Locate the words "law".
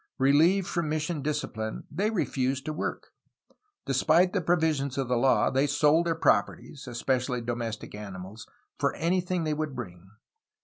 5.15-5.51